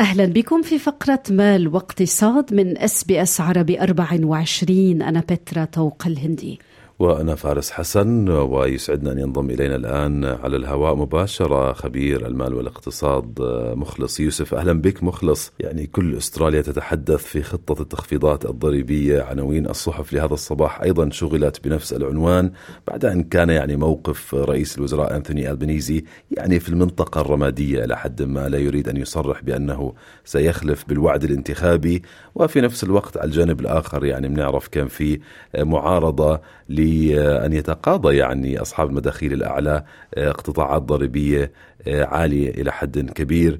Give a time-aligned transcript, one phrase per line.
[0.00, 6.06] أهلا بكم في فقرة مال واقتصاد من اس بي اس عربي 24 أنا بترا توق
[6.06, 6.58] الهندي.
[7.00, 13.34] وأنا فارس حسن ويسعدنا أن ينضم إلينا الآن على الهواء مباشرة خبير المال والاقتصاد
[13.76, 14.54] مخلص يوسف.
[14.54, 15.52] أهلا بك مخلص.
[15.60, 20.82] يعني كل أستراليا تتحدث في خطة التخفيضات الضريبية عناوين الصحف لهذا الصباح.
[20.82, 22.52] أيضا شغلت بنفس العنوان
[22.88, 28.22] بعد أن كان يعني موقف رئيس الوزراء أنثوني ألبنيزي يعني في المنطقة الرمادية إلى حد
[28.22, 29.92] ما لا يريد أن يصرح بأنه
[30.24, 32.02] سيخلف بالوعد الانتخابي.
[32.34, 35.20] وفي نفس الوقت على الجانب الآخر يعني بنعرف كان في
[35.58, 36.40] معارضة
[36.90, 39.82] لأن يتقاضى يعني أصحاب المداخيل الأعلى
[40.14, 41.52] اقتطاعات ضريبية
[41.88, 43.58] عالية إلى حد كبير.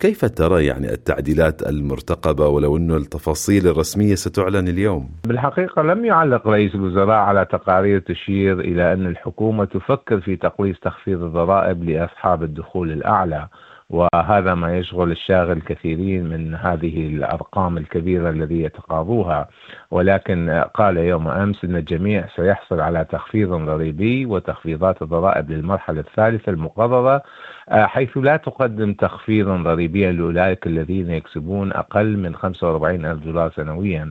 [0.00, 6.74] كيف ترى يعني التعديلات المرتقبة ولو أنه التفاصيل الرسمية ستعلن اليوم؟ بالحقيقة لم يعلق رئيس
[6.74, 13.48] الوزراء على تقارير تشير إلى أن الحكومة تفكر في تقليص تخفيض الضرائب لأصحاب الدخول الأعلى.
[13.92, 19.48] وهذا ما يشغل الشاغل كثيرين من هذه الأرقام الكبيرة الذي يتقاضوها.
[19.90, 27.22] ولكن قال يوم أمس إن الجميع سيحصل على تخفيض ضريبي وتخفيضات الضرائب للمرحلة الثالثة المقررة
[27.70, 34.10] حيث لا تقدم تخفيضا ضريبيا لأولئك الذين يكسبون أقل من 45 ألف دولار سنويا.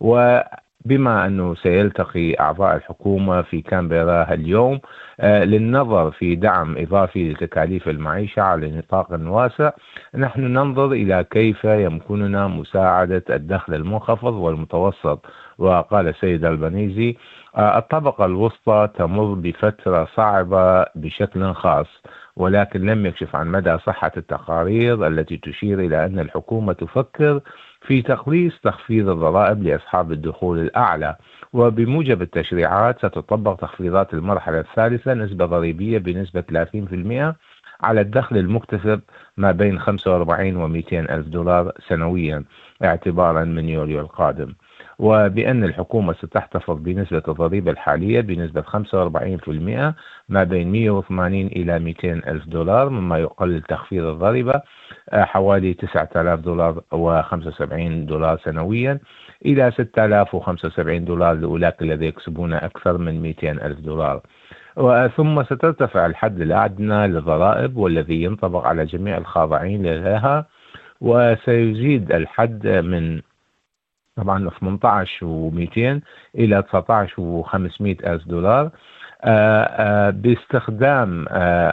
[0.00, 0.40] و
[0.84, 4.80] بما أنه سيلتقي أعضاء الحكومة في كامبيرا اليوم
[5.24, 9.70] للنظر في دعم إضافي لتكاليف المعيشة على نطاق واسع
[10.14, 15.26] نحن ننظر إلى كيف يمكننا مساعدة الدخل المنخفض والمتوسط.
[15.58, 17.16] وقال السيد البنيزي
[17.58, 21.86] الطبقة الوسطى تمر بفترة صعبة بشكل خاص.
[22.38, 27.40] ولكن لم يكشف عن مدى صحة التقارير التي تشير إلى أن الحكومة تفكر
[27.86, 31.16] في تقليص تخفيض الضرائب لأصحاب الدخول الأعلى.
[31.52, 37.36] وبموجب التشريعات ستطبق تخفيضات المرحلة الثالثة نسبة ضريبية بنسبة 30%
[37.80, 39.00] على الدخل المكتسب
[39.36, 42.44] ما بين 45 و 200 ألف دولار سنويا
[42.84, 44.54] اعتبارا من يوليو القادم.
[44.98, 49.94] وبأن الحكومة ستحتفظ بنسبة الضريبة الحالية بنسبة 45%
[50.28, 54.62] ما بين 180 إلى 200 ألف دولار مما يقلل تخفيض الضريبة
[55.12, 57.72] حوالي 9000 دولار و75
[58.08, 58.98] دولار سنويا
[59.46, 64.20] إلى 6075 دولار لأولئك الذين يكسبون أكثر من 200 ألف دولار.
[65.16, 70.46] ثم سترتفع الحد الأدنى للضرائب والذي ينطبق على جميع الخاضعين لها
[71.00, 73.20] وسيزيد الحد من
[74.18, 76.00] طبعا 18 و200
[76.34, 78.70] إلى 19 و500 ألف دولار.
[80.12, 81.26] باستخدام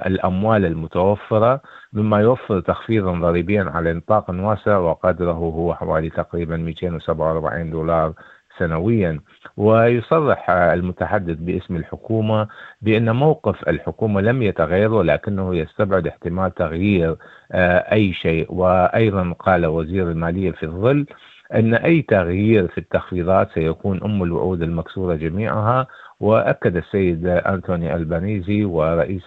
[0.05, 1.61] الأموال المتوفرة
[1.93, 8.13] مما يوفر تخفيضا ضريبيا على نطاق واسع وقدره هو حوالي تقريبا 247 دولار
[8.57, 9.19] سنويا.
[9.57, 12.47] ويصرح المتحدث باسم الحكومة
[12.81, 17.15] بأن موقف الحكومة لم يتغير ولكنه يستبعد احتمال تغيير
[17.91, 18.53] أي شيء.
[18.53, 21.05] وأيضا قال وزير المالية في الظل
[21.53, 25.87] أن أي تغيير في التخفيضات سيكون أم الوعود المكسورة جميعها
[26.19, 29.23] وأكد السيد أنتوني ألبانيزي ورئيس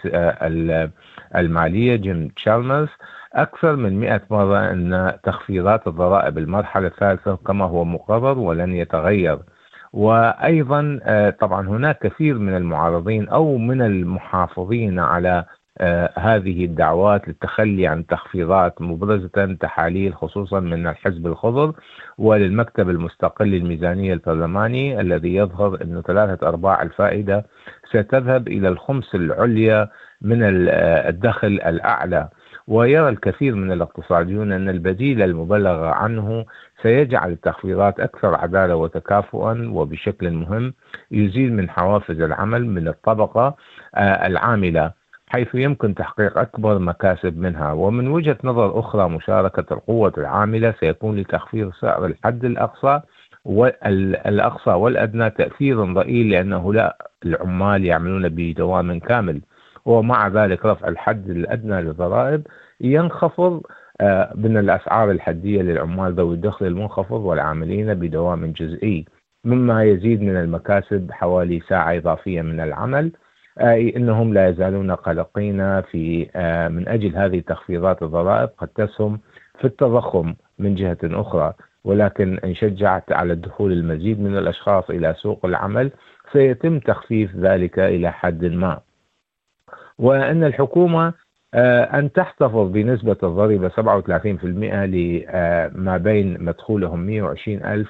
[1.36, 2.88] المالية جيم تشالمرز
[3.34, 9.38] أكثر من 100 مرة أن تخفيضات الضرائب المرحلة الثالثة كما هو مقرر ولن يتغير.
[9.92, 11.00] وأيضا
[11.40, 15.44] طبعا هناك كثير من المعارضين أو من المحافظين على
[16.18, 21.72] هذه الدعوات للتخلي عن تخفيضات مبرزة تحاليل خصوصا من الحزب الخضر
[22.18, 27.46] وللمكتب المستقل للميزانية البرلماني الذي يظهر أن ثلاثة أرباع الفائدة
[27.90, 29.88] ستذهب إلى الخمس العليا
[30.22, 32.28] من الدخل الأعلى.
[32.68, 36.44] ويرى الكثير من الاقتصاديون أن البديل المبلغ عنه
[36.82, 40.74] سيجعل التخفيضات أكثر عدالة وتكافؤا وبشكل مهم
[41.10, 43.56] يزيد من حوافز العمل من الطبقة
[43.98, 44.97] العاملة.
[45.28, 47.72] حيث يمكن تحقيق أكبر مكاسب منها.
[47.72, 53.00] ومن وجهة نظر أخرى مشاركة القوة العاملة سيكون لتخفيض سعر الحد الأقصى
[53.44, 59.40] والأقصى والأدنى تأثير ضئيل لأن هؤلاء العمال يعملون بدوام كامل.
[59.84, 62.46] ومع ذلك رفع الحد الأدنى للضرائب
[62.80, 63.62] ينخفض
[64.34, 69.04] من الأسعار الحدية للعمال ذوي الدخل المنخفض والعاملين بدوام جزئي.
[69.44, 73.12] مما يزيد من المكاسب حوالي ساعة إضافية من العمل.
[73.60, 76.18] أي أنهم لا يزالون قلقين في
[76.72, 79.20] من أجل هذه تخفيضات الضرائب قد تسهم
[79.58, 81.52] في التضخم من جهة أخرى
[81.84, 85.90] ولكن إن شجعت على الدخول المزيد من الأشخاص إلى سوق العمل
[86.32, 88.80] سيتم تخفيف ذلك إلى حد ما.
[89.98, 91.12] وأن الحكومة
[91.54, 93.74] آه، أن تحتفظ بنسبة الضريبة 37%
[94.44, 97.88] لما بين مدخولهم 120 ألف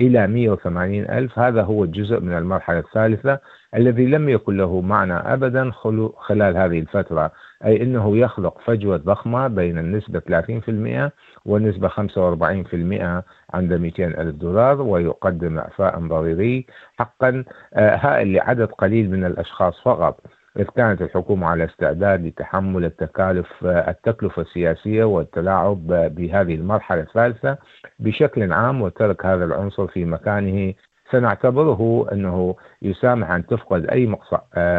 [0.00, 1.38] إلى 180 ألف.
[1.38, 3.38] هذا هو الجزء من المرحلة الثالثة
[3.74, 5.70] الذي لم يكن له معنى أبدا
[6.16, 7.30] خلال هذه الفترة.
[7.64, 11.12] أي أنه يخلق فجوة ضخمة بين النسبة 30%
[11.44, 13.24] والنسبة 45%
[13.54, 16.66] عند 200 ألف دولار ويقدم إعفاء ضريبي
[16.98, 17.44] حقا
[17.74, 20.20] آه، هائل لعدد قليل من الأشخاص فقط.
[20.58, 27.58] إذ كانت الحكومة على استعداد لتحمل التكالف التكلفة السياسية والتلاعب بهذه المرحلة الثالثة
[27.98, 30.74] بشكل عام وترك هذا العنصر في مكانه.
[31.12, 34.16] سنعتبره أنه يسامح أن تفقد أي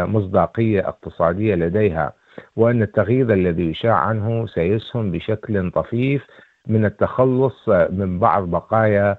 [0.06, 2.14] مصداقية اقتصادية لديها
[2.56, 6.28] وأن التغيير الذي يشاع عنه سيسهم بشكل طفيف
[6.68, 9.18] من التخلص من بعض بقايا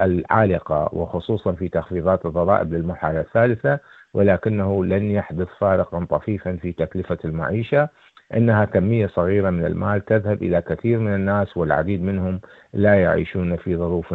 [0.00, 3.78] العالقة وخصوصا في تخفيضات الضرائب للمرحلة الثالثة.
[4.16, 7.88] ولكنه لن يحدث فارقا طفيفا في تكلفة المعيشة.
[8.36, 12.40] إنها كمية صغيرة من المال تذهب إلى كثير من الناس والعديد منهم
[12.74, 14.14] لا يعيشون في ظروف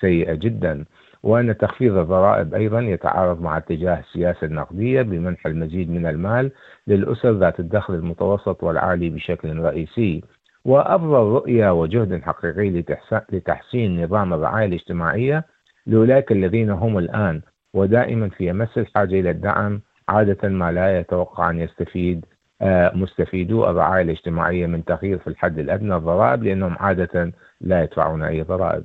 [0.00, 0.84] سيئة جدا.
[1.22, 6.50] وأن تخفيض الضرائب أيضا يتعارض مع اتجاه السياسة النقدية بمنح المزيد من المال
[6.86, 10.24] للأسر ذات الدخل المتوسط والعالي بشكل رئيسي.
[10.64, 12.84] وأفضل رؤية وجهد حقيقي
[13.32, 15.44] لتحسين نظام الرعاية الاجتماعية
[15.86, 17.40] لأولئك الذين هم الآن
[17.74, 22.24] ودائما في أمس الحاجة إلى الدعم عادة ما لا يتوقع أن يستفيد
[22.62, 28.42] آه، مستفيدو الرعاية الاجتماعية من تغيير في الحد الأدنى الضرائب لأنهم عادة لا يدفعون أي
[28.42, 28.84] ضرائب.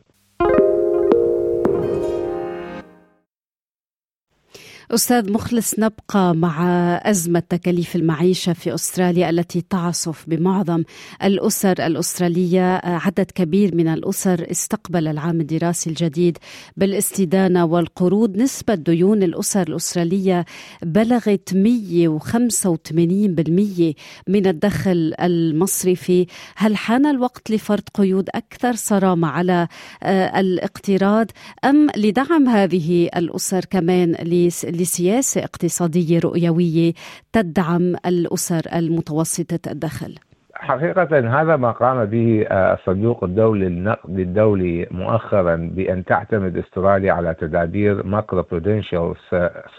[4.92, 6.66] أستاذ مخلص نبقى مع
[7.04, 10.84] أزمة تكاليف المعيشة في أستراليا التي تعصف بمعظم
[11.24, 12.82] الأسر الأسترالية.
[12.84, 16.38] عدد كبير من الأسر استقبل العام الدراسي الجديد
[16.78, 18.38] بالاستدانة والقروض.
[18.38, 20.46] نسبة ديون الأسر الأسترالية
[20.84, 21.56] بلغت 185%
[24.28, 29.68] من الدخل المصرفي هل حان الوقت لفرض قيود أكثر صرامة على
[30.04, 31.28] آه، الاقتراض
[31.66, 34.16] أم لدعم هذه الأسر كمان
[34.76, 36.94] لسياسة اقتصادية رؤيوية
[37.34, 40.16] تدعم الأسر المتوسطة الدخل.
[40.56, 47.34] حقيقة هذا ما قام به آه، الصندوق الدولي للنقد الدولي مؤخرا بأن تعتمد أستراليا على
[47.34, 49.14] تدابير macroprudential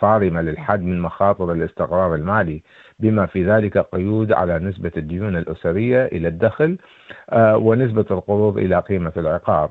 [0.00, 2.62] صارمة للحد من مخاطر الاستقرار المالي
[2.98, 6.78] بما في ذلك قيود على نسبة الديون الأسرية إلى الدخل
[7.30, 9.70] آه، ونسبة القروض إلى قيمة العقار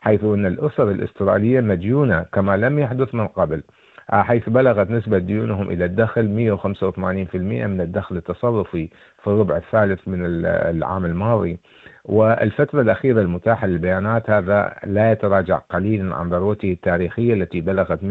[0.00, 3.56] حيث أن الأسر الأسترالية مديونة كما لم يحدث من قبل.
[3.56, 8.88] آه، حيث بلغت نسبة ديونهم إلى الدخل 185% من الدخل التصرفي
[9.22, 11.58] في الربع الثالث من العام الماضي.
[12.04, 18.04] والفترة الأخيرة المتاحة للبيانات هذا لا يتراجع قليلا عن ذروته التاريخية التي بلغت 188%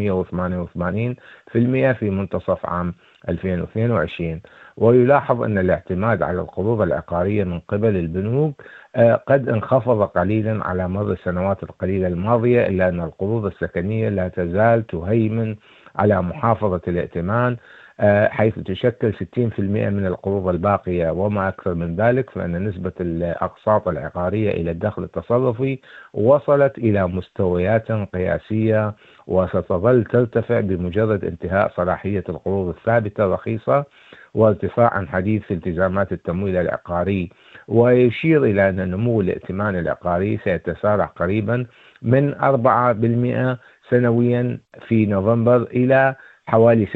[1.93, 2.93] في منتصف عام
[3.29, 4.41] 2022
[4.77, 8.61] ويلاحظ أن الاعتماد على القروض العقارية من قبل البنوك
[8.95, 14.87] آه، قد انخفض قليلا على مر السنوات القليلة الماضية إلا أن القروض السكنية لا تزال
[14.87, 15.55] تهيمن
[15.97, 17.57] على محافظة الائتمان
[17.99, 24.51] آه، حيث تشكل 60% من القروض الباقية وما أكثر من ذلك فإن نسبة الأقساط العقارية
[24.51, 25.79] إلى الدخل التصرفي
[26.13, 28.93] وصلت إلى مستويات قياسية
[29.27, 33.85] وستظل ترتفع بمجرد انتهاء صلاحية القروض الثابتة الرخيصة
[34.33, 37.29] وارتفاع حديث في التزامات التمويل العقاري.
[37.67, 41.65] ويشير إلى أن نمو الائتمان العقاري سيتسارع قريبا
[42.01, 43.57] من 4%
[43.89, 46.15] سنويا في نوفمبر إلى
[46.45, 46.87] حوالي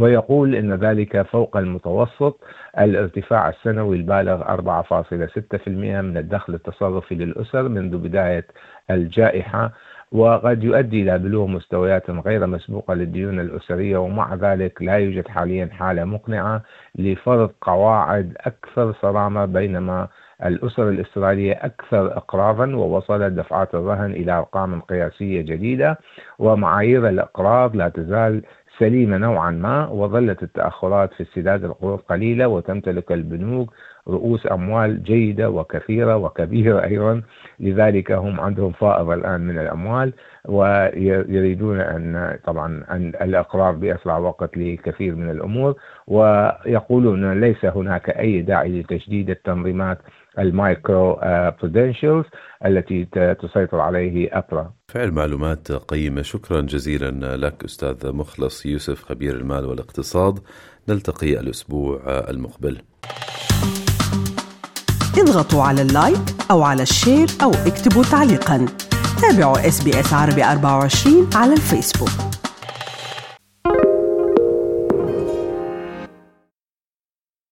[0.00, 2.40] ويقول إن ذلك فوق المتوسط
[2.78, 8.46] الارتفاع السنوي البالغ 4.6% من الدخل التصرفي للأسر منذ بداية
[8.90, 9.72] الجائحة
[10.12, 16.04] وقد يؤدي إلى بلوغ مستويات غير مسبوقة للديون الأسرية ومع ذلك لا يوجد حاليا حالة
[16.04, 16.62] مقنعة
[16.94, 20.08] لفرض قواعد أكثر صرامة بينما
[20.44, 25.98] الأسر الإسرائيلية أكثر إقراضا ووصلت دفعات الرهن إلى أرقام قياسية جديدة
[26.38, 28.42] ومعايير الإقراض لا تزال
[28.78, 33.72] سليمة نوعا ما وظلت التأخرات في استداد القروض قليلة وتمتلك البنوك
[34.08, 37.22] رؤوس أموال جيدة وكثيرة وكبيرة أيضا.
[37.60, 40.12] لذلك هم عندهم فائض الآن من الأموال
[40.44, 45.74] ويريدون أن طبعا أن الإقرار بأسرع وقت لكثير من الأمور.
[46.06, 49.98] ويقولون ليس هناك أي داعي لتشديد التنظيمات
[50.38, 51.20] ال
[51.62, 52.24] macroprudentials
[52.66, 53.04] التي
[53.42, 54.72] تسيطر عليه APRA.
[54.88, 56.22] فعلا معلومات قيمة.
[56.22, 60.38] شكرا جزيلا لك أستاذ مخلص يوسف خبير المال والاقتصاد.
[60.88, 62.78] نلتقي الأسبوع المقبل.
[65.20, 68.66] اضغطوا على ال like أو على ال share أو اكتبوا تعليقا.
[69.22, 72.37] تابعوا إس بي إس عربي 24 على الفيسبوك.